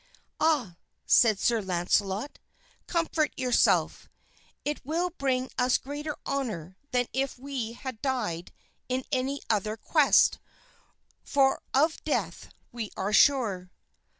"Ah," 0.39 0.77
said 1.05 1.39
Sir 1.39 1.61
Launcelot, 1.61 2.39
"comfort 2.87 3.31
yourself; 3.37 4.09
it 4.65 4.83
will 4.83 5.11
bring 5.11 5.51
us 5.59 5.77
greater 5.77 6.17
honor 6.25 6.75
than 6.89 7.05
if 7.13 7.37
we 7.37 7.73
had 7.73 8.01
died 8.01 8.51
in 8.89 9.03
any 9.11 9.43
other 9.47 9.77
quest, 9.77 10.39
for 11.23 11.61
of 11.75 12.03
death 12.03 12.49
we 12.71 12.89
are 12.97 13.13
sure." 13.13 13.69